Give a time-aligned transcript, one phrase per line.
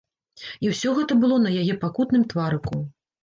[0.65, 2.81] І ўсё гэта было на яе пакутным тварыку.